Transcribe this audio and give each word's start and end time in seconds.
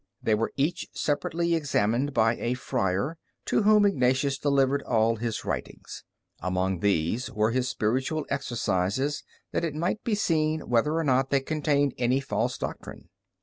They 0.23 0.33
were 0.33 0.51
each 0.57 0.87
separately 0.95 1.53
examined 1.53 2.11
by 2.11 2.35
a 2.37 2.55
friar, 2.55 3.19
to 3.45 3.61
whom 3.61 3.85
Ignatius 3.85 4.39
delivered 4.39 4.81
all 4.81 5.17
his 5.17 5.45
writings. 5.45 6.03
Among 6.39 6.79
these 6.79 7.29
were 7.31 7.51
his 7.51 7.69
Spiritual 7.69 8.25
Exercises, 8.31 9.23
that 9.51 9.63
it 9.63 9.75
might 9.75 10.03
be 10.03 10.15
seen 10.15 10.61
whether 10.67 10.95
or 10.95 11.03
not 11.03 11.29
they 11.29 11.41
contained 11.41 11.93
any 11.99 12.19
false 12.19 12.57
doctrine. 12.57 13.09